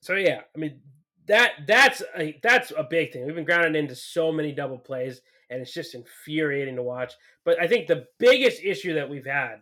[0.02, 0.82] So yeah, I mean
[1.28, 3.26] that that's a, that's a big thing.
[3.26, 7.14] We've been grounded into so many double plays, and it's just infuriating to watch.
[7.46, 9.62] But I think the biggest issue that we've had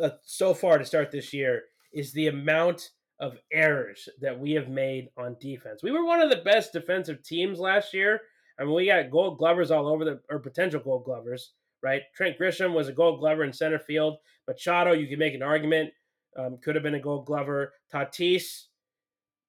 [0.00, 4.68] uh, so far to start this year is the amount of errors that we have
[4.68, 5.82] made on defense.
[5.82, 8.20] We were one of the best defensive teams last year.
[8.58, 11.52] I mean, we got gold glovers all over the, or potential gold glovers,
[11.82, 12.02] right?
[12.16, 14.18] Trent Grisham was a gold glover in center field.
[14.48, 15.90] Machado, you could make an argument,
[16.36, 17.72] um, could have been a gold glover.
[17.92, 18.64] Tatis,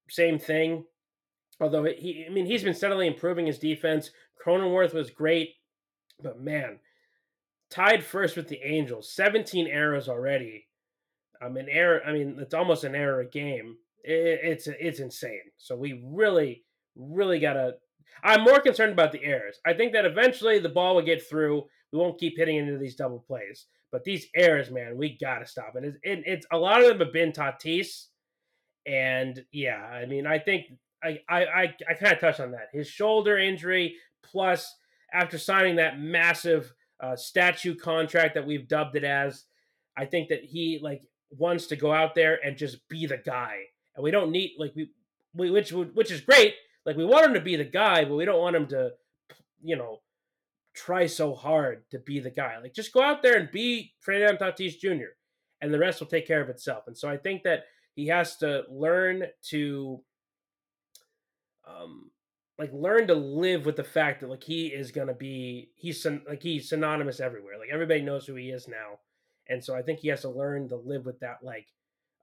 [0.10, 0.86] same thing.
[1.60, 4.12] Although he, I mean, he's been steadily improving his defense.
[4.46, 5.56] Cronenworth was great,
[6.22, 6.80] but man,
[7.70, 10.68] tied first with the Angels, 17 errors already.
[11.44, 12.02] I mean, error.
[12.06, 13.78] I mean, it's almost an error a game.
[14.04, 15.42] It, it's it's insane.
[15.58, 16.64] So we really,
[16.96, 17.76] really gotta.
[18.24, 19.60] I'm more concerned about the errors.
[19.66, 21.66] I think that eventually the ball will get through.
[21.92, 23.66] We won't keep hitting into these double plays.
[23.92, 25.74] But these errors, man, we gotta stop.
[25.76, 28.08] And it's, it, it's a lot of them have been Tatis,
[28.86, 30.66] and yeah, I mean, I think
[31.04, 32.70] I I I, I kind of touched on that.
[32.72, 34.76] His shoulder injury plus
[35.14, 39.44] after signing that massive uh, statue contract that we've dubbed it as,
[39.96, 41.04] I think that he like
[41.38, 43.60] wants to go out there and just be the guy.
[43.96, 44.90] And we don't need like we,
[45.34, 46.56] we which which is great.
[46.86, 48.92] Like we want him to be the guy, but we don't want him to,
[49.62, 50.02] you know,
[50.74, 52.58] try so hard to be the guy.
[52.60, 55.14] Like just go out there and be Fernando Tatis Jr.
[55.62, 56.86] and the rest will take care of itself.
[56.88, 57.66] And so I think that
[57.96, 60.02] he has to learn to
[61.68, 62.12] um
[62.58, 66.42] like learn to live with the fact that like he is gonna be he's like
[66.42, 67.58] he's synonymous everywhere.
[67.60, 69.00] Like everybody knows who he is now,
[69.50, 71.68] and so I think he has to learn to live with that like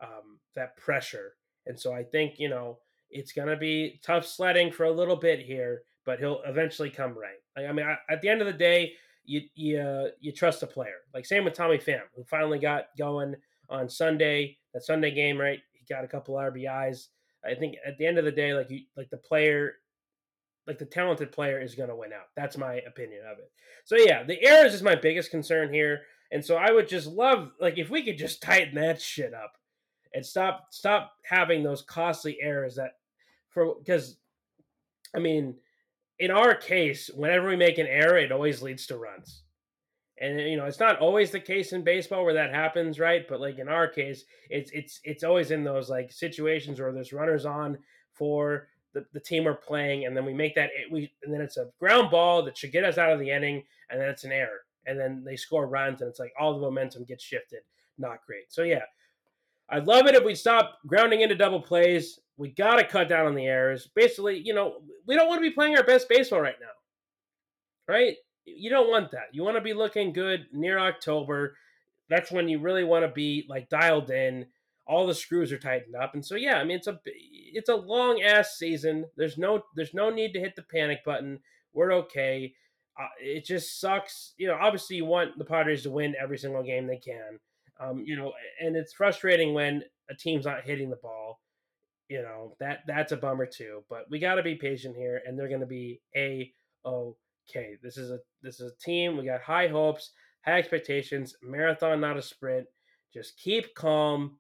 [0.01, 1.35] um that pressure.
[1.67, 2.79] And so I think you know
[3.11, 7.39] it's gonna be tough sledding for a little bit here, but he'll eventually come right.
[7.57, 8.93] Like, I mean, I, at the end of the day,
[9.25, 10.99] you you uh, you trust a player.
[11.15, 13.35] Like same with Tommy Pham, who finally got going
[13.69, 14.57] on Sunday.
[14.73, 15.59] That Sunday game, right?
[15.73, 17.09] He got a couple RBIs.
[17.45, 19.75] I think at the end of the day, like you, like the player
[20.67, 22.27] like the talented player is going to win out.
[22.37, 23.51] That's my opinion of it.
[23.85, 26.03] So yeah, the errors is my biggest concern here,
[26.33, 29.53] and so I would just love like if we could just tighten that shit up
[30.15, 32.93] and stop stop having those costly errors that
[33.51, 34.17] for because
[35.15, 35.57] I mean
[36.21, 39.43] in our case, whenever we make an error, it always leads to runs.
[40.21, 43.27] And you know, it's not always the case in baseball where that happens, right?
[43.27, 47.15] But like in our case, it's it's it's always in those like situations where there's
[47.15, 47.79] runners on
[48.13, 51.57] for the, the team we're playing, and then we make that we and then it's
[51.57, 54.33] a ground ball that should get us out of the inning, and then it's an
[54.33, 57.61] error, and then they score runs, and it's like all the momentum gets shifted.
[57.99, 58.53] Not great.
[58.53, 58.85] So yeah,
[59.69, 62.19] I'd love it if we stop grounding into double plays.
[62.37, 63.89] We got to cut down on the errors.
[63.95, 68.17] Basically, you know, we don't want to be playing our best baseball right now, right?
[68.47, 69.29] You don't want that.
[69.33, 71.57] You want to be looking good near October.
[72.09, 74.47] That's when you really want to be like dialed in
[74.91, 77.75] all the screws are tightened up and so yeah i mean it's a it's a
[77.75, 81.39] long ass season there's no there's no need to hit the panic button
[81.73, 82.53] we're okay
[83.21, 86.87] it just sucks you know obviously you want the padres to win every single game
[86.87, 87.39] they can
[87.81, 91.41] um, you know and it's frustrating when a team's not hitting the ball
[92.09, 95.39] you know that that's a bummer too but we got to be patient here and
[95.39, 96.53] they're going to be a
[96.87, 100.13] okay this is a this is a team we got high hopes
[100.45, 102.67] high expectations marathon not a sprint.
[103.13, 104.39] Just keep calm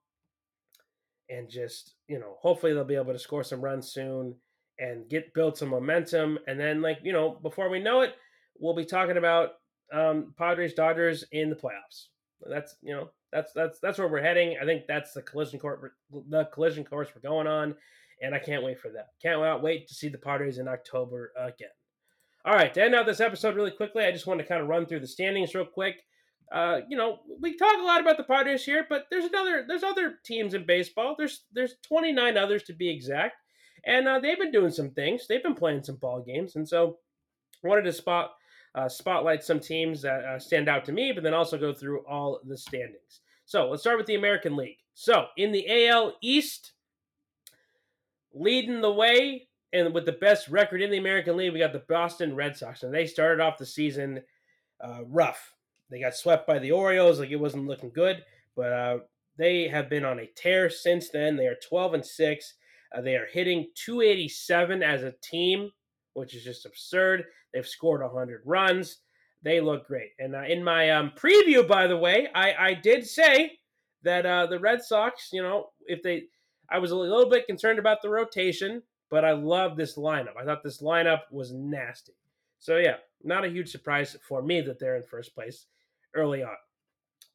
[1.28, 4.34] and just you know hopefully they'll be able to score some runs soon
[4.78, 8.14] and get build some momentum and then like you know before we know it
[8.60, 9.50] we'll be talking about
[9.92, 12.06] um, Padres Dodgers in the playoffs.
[12.48, 14.56] That's you know that's that's that's where we're heading.
[14.60, 15.90] I think that's the collision course
[16.28, 17.74] the collision course we're going on,
[18.22, 19.08] and I can't wait for that.
[19.22, 21.68] Can't wait to see the Padres in October again.
[22.44, 24.68] All right, to end out this episode really quickly, I just want to kind of
[24.68, 25.96] run through the standings real quick
[26.52, 29.84] uh, you know, we talk a lot about the Padres here, but there's another, there's
[29.84, 31.14] other teams in baseball.
[31.16, 33.36] There's there's 29 others to be exact,
[33.86, 35.26] and uh, they've been doing some things.
[35.28, 36.98] They've been playing some ball games, and so
[37.62, 38.32] wanted to spot
[38.74, 42.00] uh, spotlight some teams that uh, stand out to me, but then also go through
[42.06, 43.20] all the standings.
[43.44, 44.78] So let's start with the American League.
[44.94, 46.72] So in the AL East,
[48.32, 51.82] leading the way and with the best record in the American League, we got the
[51.88, 54.22] Boston Red Sox, and they started off the season
[54.80, 55.54] uh, rough
[55.90, 58.24] they got swept by the Orioles, like it wasn't looking good,
[58.56, 58.98] but uh,
[59.36, 61.36] they have been on a tear since then.
[61.36, 62.54] They are 12 and 6.
[62.96, 65.70] Uh, they are hitting 287 as a team,
[66.14, 67.24] which is just absurd.
[67.52, 68.98] They've scored 100 runs.
[69.42, 70.10] They look great.
[70.18, 73.52] And uh, in my um, preview, by the way, I, I did say
[74.02, 76.24] that uh, the Red Sox, you know, if they,
[76.70, 80.36] I was a little bit concerned about the rotation, but I love this lineup.
[80.40, 82.12] I thought this lineup was nasty.
[82.58, 85.66] So yeah, not a huge surprise for me that they're in first place
[86.14, 86.56] early on.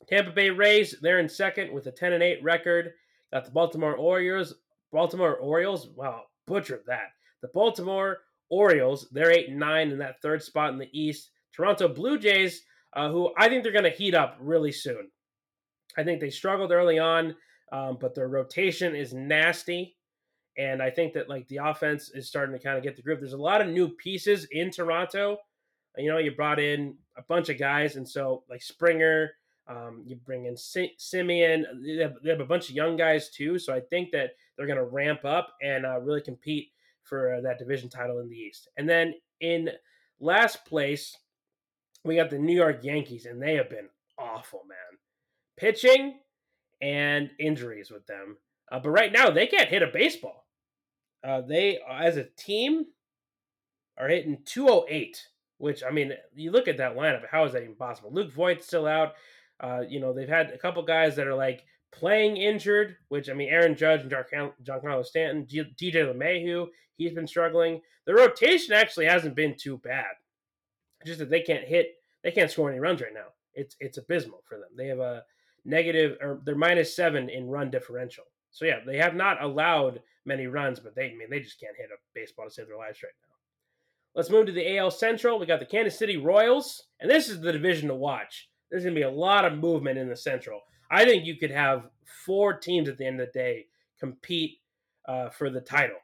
[0.08, 2.94] Tampa Bay Rays, they're in second with a 10 and 8 record.
[3.34, 4.54] Got the Baltimore Orioles.
[4.92, 7.10] Baltimore Orioles, wow, butchered that.
[7.42, 11.32] The Baltimore Orioles, they're 8 and 9 in that third spot in the East.
[11.54, 15.10] Toronto Blue Jays, uh, who I think they're going to heat up really soon.
[15.98, 17.36] I think they struggled early on,
[17.72, 19.96] um, but their rotation is nasty.
[20.58, 23.20] And I think that like the offense is starting to kind of get the grip.
[23.20, 25.38] There's a lot of new pieces in Toronto
[25.98, 29.32] you know, you brought in a bunch of guys, and so like Springer,
[29.68, 31.64] um, you bring in Semien.
[31.84, 34.68] They have, they have, a bunch of young guys too, so I think that they're
[34.68, 36.72] going to ramp up and uh, really compete
[37.06, 38.68] for uh, that division title in the East.
[38.78, 39.70] And then in
[40.20, 41.18] last place,
[42.04, 43.90] we got the New York Yankees, and they have been
[44.20, 45.00] awful, man.
[45.58, 46.20] Pitching
[46.82, 48.38] and injuries with them,
[48.72, 50.46] uh, but right now they can't hit a baseball.
[51.24, 52.86] Uh, they, as a team,
[53.98, 57.24] are hitting 208 which I mean, you look at that lineup.
[57.30, 58.12] How is that even possible?
[58.12, 59.14] Luke Voit's still out.
[59.60, 61.64] Uh, you know, they've had a couple guys that are like
[61.96, 67.82] playing injured, which I mean, Aaron Judge and Giancarlo Stanton, DJ LeMahieu, he's been struggling.
[68.06, 70.06] The rotation actually hasn't been too bad.
[71.06, 71.88] Just that they can't hit,
[72.24, 73.28] they can't score any runs right now.
[73.54, 74.70] It's it's abysmal for them.
[74.78, 75.24] They have a
[75.64, 78.26] negative or they're minus seven in run differential.
[78.52, 81.78] So yeah, they have not allowed many runs, but they I mean they just can't
[81.78, 83.36] hit a baseball to save their lives right now.
[84.16, 85.38] Let's move to the AL Central.
[85.38, 88.50] We got the Kansas City Royals, and this is the division to watch.
[88.72, 90.62] There's going to be a lot of movement in the Central.
[90.90, 91.90] I think you could have
[92.26, 93.68] four teams at the end of the day
[94.00, 94.60] compete
[95.08, 95.98] uh, for the title.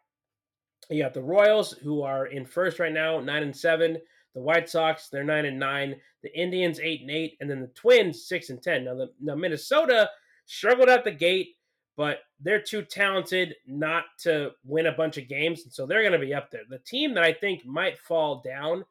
[0.89, 3.97] You got the Royals, who are in first right now, nine and seven.
[4.33, 5.95] The White Sox, they're nine and nine.
[6.23, 8.85] The Indians, eight and eight, and then the Twins, six and ten.
[8.85, 10.09] Now, the, now Minnesota
[10.45, 11.55] struggled at the gate
[11.97, 16.19] but they're too talented not to win a bunch of games, and so they're going
[16.19, 16.61] to be up there.
[16.69, 18.83] The team that I think might fall down,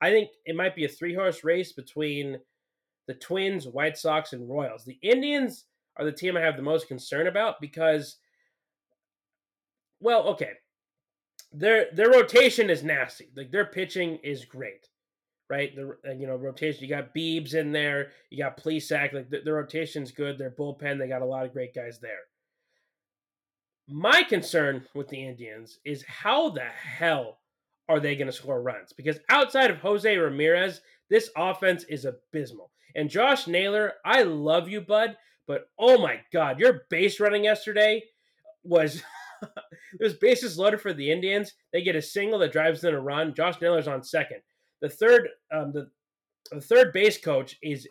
[0.00, 2.38] I think it might be a three horse race between
[3.08, 4.84] the Twins, White Sox, and Royals.
[4.84, 5.64] The Indians
[5.96, 8.18] are the team I have the most concern about because,
[9.98, 10.52] well, okay,
[11.50, 13.30] their their rotation is nasty.
[13.34, 14.86] Like their pitching is great,
[15.48, 15.74] right?
[15.74, 16.84] The uh, you know rotation.
[16.84, 18.10] You got Beebs in there.
[18.30, 19.14] You got Plesac.
[19.14, 20.38] Like the, the rotation's good.
[20.38, 20.98] Their bullpen.
[20.98, 22.20] They got a lot of great guys there.
[23.88, 27.38] My concern with the Indians is how the hell
[27.88, 28.92] are they going to score runs?
[28.92, 32.70] Because outside of Jose Ramirez, this offense is abysmal.
[32.98, 38.02] And Josh Naylor, I love you, bud, but oh my God, your base running yesterday
[38.64, 39.02] was.
[40.00, 41.54] There's bases loaded for the Indians.
[41.72, 43.34] They get a single that drives in a run.
[43.34, 44.40] Josh Naylor's on second.
[44.80, 45.88] The third, um, the
[46.50, 47.86] the third base coach is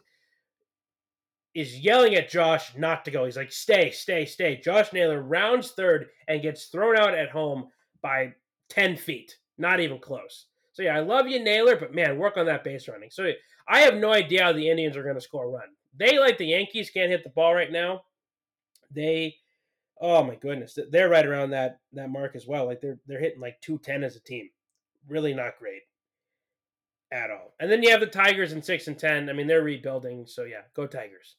[1.55, 3.23] is yelling at Josh not to go.
[3.25, 4.61] He's like, stay, stay, stay.
[4.63, 7.69] Josh Naylor rounds third and gets thrown out at home
[8.01, 8.33] by
[8.69, 9.37] 10 feet.
[9.57, 10.45] Not even close.
[10.73, 13.09] So yeah, I love you, Naylor, but man, work on that base running.
[13.09, 13.31] So
[13.67, 15.67] I have no idea how the Indians are going to score a run.
[15.97, 18.03] They, like the Yankees, can't hit the ball right now.
[18.91, 19.35] They,
[19.99, 22.65] oh my goodness, they're right around that that mark as well.
[22.65, 24.49] Like they're they're hitting like 210 as a team.
[25.09, 25.81] Really not great
[27.11, 27.53] at all.
[27.59, 29.29] And then you have the Tigers in 6 and 10.
[29.29, 31.35] I mean, they're rebuilding, so yeah, go Tigers.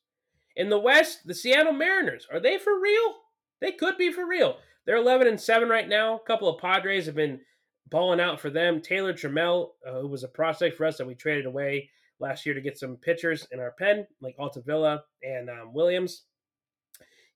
[0.56, 2.26] In the West, the Seattle Mariners.
[2.32, 3.14] Are they for real?
[3.60, 4.58] They could be for real.
[4.84, 6.16] They're 11 and 7 right now.
[6.16, 7.40] A couple of Padres have been
[7.90, 8.80] balling out for them.
[8.80, 12.54] Taylor Trammell, uh, who was a prospect for us that we traded away last year
[12.54, 16.24] to get some pitchers in our pen, like Altavilla and um, Williams.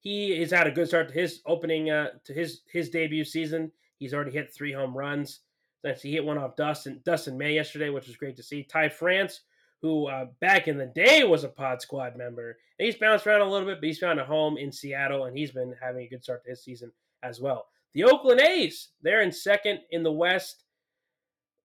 [0.00, 3.70] He has had a good start to his opening uh, to his his debut season.
[3.98, 5.40] He's already hit three home runs.
[6.00, 8.64] He hit one off Dustin Dustin May yesterday, which was great to see.
[8.64, 9.40] Ty France,
[9.80, 12.56] who uh, back in the day was a Pod Squad member.
[12.78, 15.36] And he's bounced around a little bit, but he's found a home in Seattle, and
[15.36, 16.90] he's been having a good start to his season
[17.22, 17.66] as well.
[17.94, 20.61] The Oakland A's, they're in second in the West.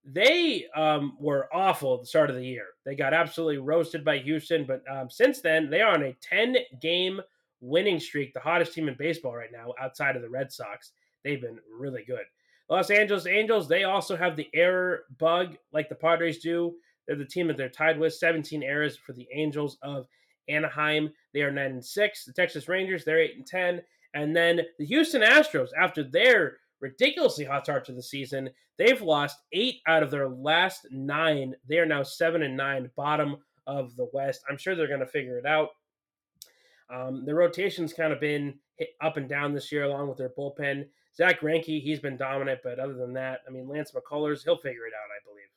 [0.09, 2.67] They um, were awful at the start of the year.
[2.85, 6.55] They got absolutely roasted by Houston, but um, since then, they are on a 10
[6.81, 7.19] game
[7.59, 10.93] winning streak, the hottest team in baseball right now, outside of the Red Sox.
[11.23, 12.23] They've been really good.
[12.69, 16.75] Los Angeles Angels, they also have the error bug like the Padres do.
[17.05, 18.13] They're the team that they're tied with.
[18.13, 20.07] 17 errors for the Angels of
[20.47, 21.11] Anaheim.
[21.33, 22.25] They are 9 and 6.
[22.25, 23.81] The Texas Rangers, they're 8 and 10.
[24.13, 29.37] And then the Houston Astros, after their ridiculously hot start to the season, they've lost
[29.51, 31.55] eight out of their last nine.
[31.67, 34.43] They are now 7 and 9, bottom of the West.
[34.49, 35.69] I'm sure they're going to figure it out.
[36.93, 40.29] Um, the rotation's kind of been hit up and down this year, along with their
[40.37, 40.85] bullpen.
[41.15, 44.85] Zack Greinke, he's been dominant, but other than that, I mean, Lance McCullers, he'll figure
[44.85, 45.47] it out, I believe.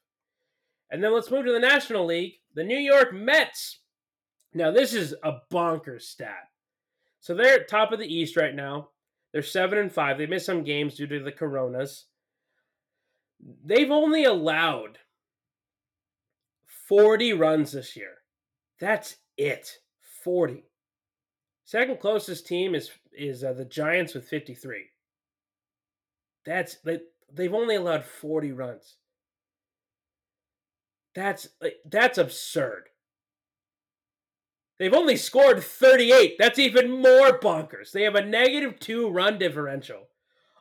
[0.91, 2.35] And then let's move to the National League.
[2.55, 3.81] The New York Mets.
[4.55, 6.49] Now, this is a bonkers stat.
[7.21, 8.89] So they're at top of the East right now.
[9.33, 10.19] They're seven and five.
[10.19, 12.07] They missed some games due to the coronas.
[13.65, 14.99] They've only allowed
[16.89, 18.19] 40 runs this year.
[18.81, 19.79] That's it.
[20.25, 20.65] 40.
[21.65, 24.87] Second closest team is is uh, the Giants with 53.
[26.45, 26.99] That's they,
[27.33, 28.97] they've only allowed 40 runs.
[31.15, 32.89] That's like that's absurd.
[34.81, 36.37] They've only scored 38.
[36.39, 37.93] That's even more bonkers.
[37.93, 40.09] They have a negative 2 run differential.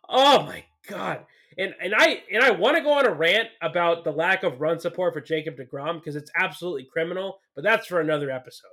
[0.09, 1.25] Oh my god.
[1.57, 4.59] And and I and I want to go on a rant about the lack of
[4.59, 8.67] run support for Jacob DeGrom because it's absolutely criminal, but that's for another episode.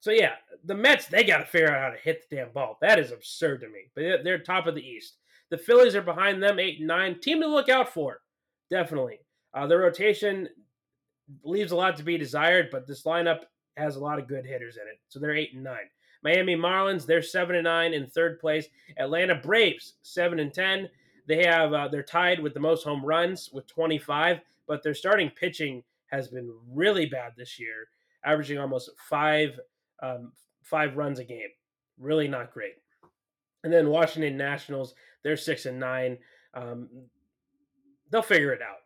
[0.00, 0.32] So yeah,
[0.64, 2.76] the Mets they got to figure out how to hit the damn ball.
[2.80, 3.90] That is absurd to me.
[3.94, 5.18] But they're top of the East.
[5.50, 7.20] The Phillies are behind them, eight and nine.
[7.20, 8.20] Team to look out for,
[8.68, 9.20] definitely.
[9.54, 10.48] Uh, the rotation
[11.44, 13.42] leaves a lot to be desired, but this lineup
[13.78, 15.00] has a lot of good hitters in it.
[15.08, 15.88] So they're eight and nine.
[16.22, 18.66] Miami Marlins, they're seven and nine in third place.
[18.96, 20.88] Atlanta Braves, seven and ten.
[21.26, 25.30] They have uh, they're tied with the most home runs with 25, but their starting
[25.30, 27.88] pitching has been really bad this year,
[28.24, 29.60] averaging almost five
[30.02, 31.48] um, five runs a game.
[31.98, 32.74] really not great.
[33.64, 36.18] And then Washington Nationals, they're six and nine.
[36.54, 36.88] Um,
[38.10, 38.78] they'll figure it out,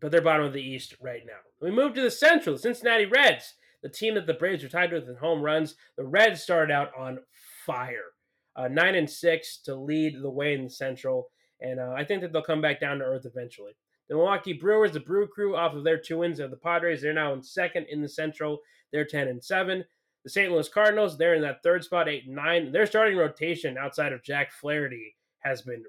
[0.00, 1.38] but they're bottom of the East right now.
[1.60, 3.54] We move to the Central, Cincinnati Reds,
[3.84, 5.76] the team that the Braves are tied with in home runs.
[5.98, 7.18] The Reds started out on
[7.66, 8.14] fire,
[8.56, 11.28] uh, nine and six to lead the way in the Central,
[11.60, 13.72] and uh, I think that they'll come back down to earth eventually.
[14.08, 17.12] The Milwaukee Brewers, the Brew Crew, off of their two wins of the Padres, they're
[17.12, 18.58] now in second in the Central.
[18.90, 19.84] They're ten and seven.
[20.24, 20.50] The St.
[20.50, 22.72] Louis Cardinals, they're in that third spot, eight and nine.
[22.72, 25.84] Their starting rotation outside of Jack Flaherty has been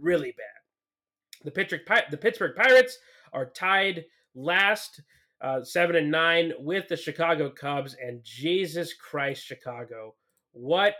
[0.00, 1.42] really bad.
[1.44, 1.80] The Pittsburgh,
[2.12, 2.96] the Pittsburgh Pirates
[3.32, 4.04] are tied
[4.36, 5.02] last,
[5.40, 7.96] uh, seven and nine, with the Chicago Cubs.
[8.02, 10.14] And Jesus Christ, Chicago,
[10.52, 10.94] what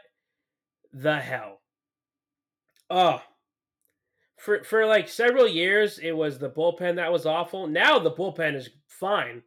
[0.92, 1.60] the hell?
[2.88, 3.22] Oh,
[4.36, 7.66] for for like several years, it was the bullpen that was awful.
[7.66, 9.42] Now the bullpen is fine,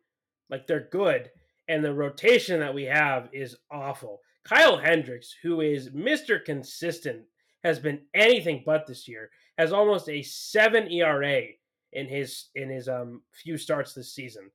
[0.50, 1.30] like they're good,
[1.68, 4.22] and the rotation that we have is awful.
[4.46, 7.24] Kyle Hendricks, who is Mister Consistent,
[7.64, 9.30] has been anything but this year.
[9.58, 11.44] Has almost a seven ERA
[11.92, 14.50] in his in his um few starts this season.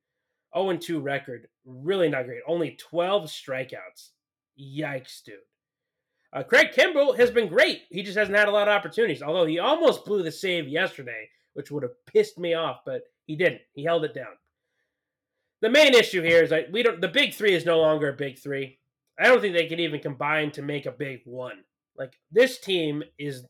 [0.57, 2.41] 0 2 record, really not great.
[2.47, 4.11] Only 12 strikeouts.
[4.61, 5.37] Yikes, dude.
[6.33, 7.83] Uh, Craig Kimbrel has been great.
[7.91, 9.23] He just hasn't had a lot of opportunities.
[9.23, 13.37] Although he almost blew the save yesterday, which would have pissed me off, but he
[13.37, 13.63] didn't.
[13.73, 14.37] He held it down.
[15.61, 17.01] The main issue here is that we don't.
[17.01, 18.79] The big three is no longer a big three.
[19.19, 21.65] I don't think they can even combine to make a big one.
[21.97, 23.45] Like this team is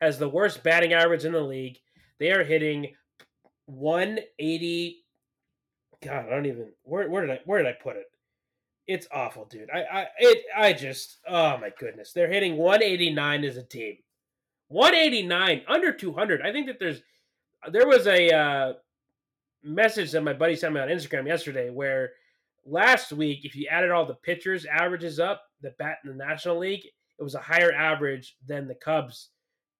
[0.00, 1.78] has the worst batting average in the league.
[2.18, 2.94] They are hitting
[3.66, 5.03] 180.
[6.04, 6.72] God, I don't even.
[6.84, 8.06] Where, where did I where did I put it?
[8.86, 9.70] it's awful, dude.
[9.70, 12.12] I I it I just oh my goodness.
[12.12, 13.96] They're hitting 189 as a team.
[14.68, 16.42] 189 under 200.
[16.42, 17.02] I think that there's
[17.70, 18.72] there was a uh,
[19.62, 22.10] message that my buddy sent me on Instagram yesterday where
[22.66, 26.58] last week if you added all the pitchers averages up the bat in the National
[26.58, 26.84] League,
[27.18, 29.30] it was a higher average than the Cubs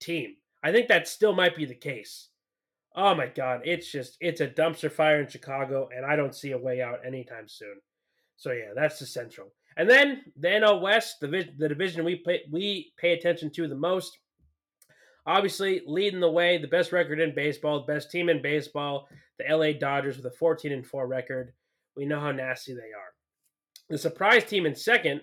[0.01, 0.37] team.
[0.62, 2.29] I think that still might be the case.
[2.95, 6.53] Oh my god, it's just it's a dumpster fire in Chicago and I don't see
[6.53, 7.80] a way out anytime soon.
[8.36, 9.53] So yeah, that's the Central.
[9.76, 13.74] And then the NL West, the, the division we pay, we pay attention to the
[13.74, 14.18] most.
[15.26, 19.57] Obviously, leading the way, the best record in baseball, the best team in baseball, the
[19.57, 21.53] LA Dodgers with a 14 and 4 record.
[21.97, 23.14] We know how nasty they are.
[23.88, 25.22] The surprise team in second,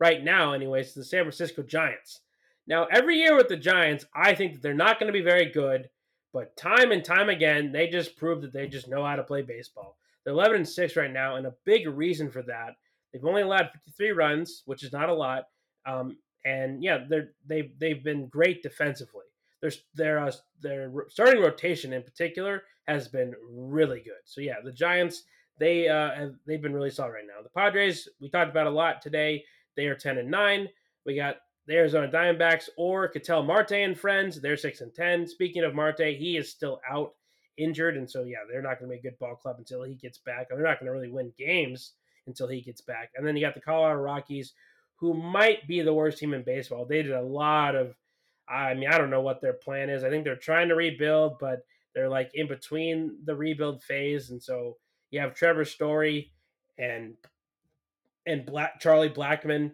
[0.00, 2.20] right now, anyways, is the San Francisco Giants.
[2.66, 5.46] Now, every year with the Giants, I think that they're not going to be very
[5.46, 5.88] good,
[6.32, 9.42] but time and time again, they just prove that they just know how to play
[9.42, 9.96] baseball.
[10.24, 12.76] They're 11 and 6 right now, and a big reason for that,
[13.12, 15.44] they've only allowed 53 runs, which is not a lot.
[15.86, 19.24] Um, and yeah, they're they've they've been great defensively.
[19.60, 24.22] Their their uh, their starting rotation in particular has been really good.
[24.24, 25.24] So yeah, the Giants
[25.58, 27.42] they uh, have, they've been really solid right now.
[27.42, 29.44] The Padres we talked about a lot today.
[29.76, 30.68] They are 10 and 9.
[31.04, 34.40] We got the Arizona Diamondbacks or Ketel Marte and friends.
[34.40, 35.26] They're 6 and 10.
[35.26, 37.14] Speaking of Marte, he is still out
[37.56, 39.94] injured, and so yeah, they're not going to be a good ball club until he
[39.94, 40.48] gets back.
[40.50, 41.92] And They're not going to really win games
[42.26, 43.10] until he gets back.
[43.16, 44.52] And then you got the Colorado Rockies,
[44.96, 46.84] who might be the worst team in baseball.
[46.84, 47.94] They did a lot of,
[48.48, 50.04] I mean, I don't know what their plan is.
[50.04, 51.64] I think they're trying to rebuild, but
[51.96, 54.76] they're like in between the rebuild phase, and so
[55.10, 56.30] you have Trevor Story
[56.78, 57.14] and
[58.26, 59.72] and Black Charlie Blackmon.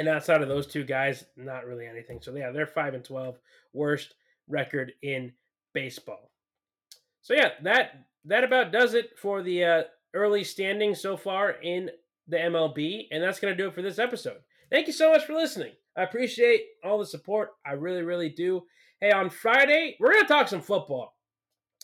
[0.00, 2.20] And outside of those two guys, not really anything.
[2.22, 3.38] So yeah, they're five and twelve,
[3.74, 4.14] worst
[4.48, 5.30] record in
[5.74, 6.30] baseball.
[7.20, 9.82] So yeah, that that about does it for the uh,
[10.14, 11.90] early standing so far in
[12.26, 14.38] the MLB, and that's to do it for this episode.
[14.70, 15.72] Thank you so much for listening.
[15.98, 17.50] I appreciate all the support.
[17.66, 18.62] I really, really do.
[19.02, 21.14] Hey, on Friday we're to talk some football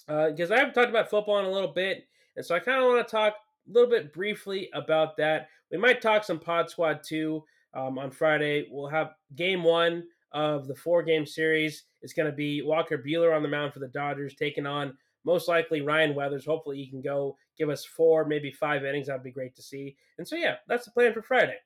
[0.07, 2.83] because uh, I haven't talked about football in a little bit, and so I kind
[2.83, 5.51] of want to talk a little bit briefly about that.
[5.71, 7.45] We might talk some Pod Squad too
[7.77, 8.67] um, on Friday.
[8.71, 11.85] We'll have game one of the four game series.
[12.03, 15.49] It's going to be Walker Buehler on the mound for the Dodgers taking on most
[15.49, 16.47] likely Ryan Weathers.
[16.47, 19.09] Hopefully, he can go give us four, maybe five innings.
[19.09, 19.97] That'd be great to see.
[20.19, 21.57] And so, yeah, that's the plan for Friday.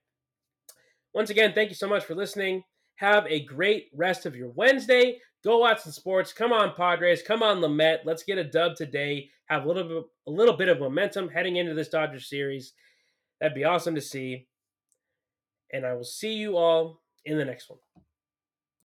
[1.14, 2.62] Once again, thank you so much for listening.
[2.96, 5.18] Have a great rest of your Wednesday.
[5.44, 6.32] Go watch some sports.
[6.32, 7.22] Come on, Padres.
[7.22, 7.98] Come on, Lamet.
[8.04, 9.28] Let's get a dub today.
[9.46, 12.72] Have a little bit, a little bit of momentum heading into this Dodgers series.
[13.40, 14.46] That'd be awesome to see.
[15.72, 17.78] And I will see you all in the next one.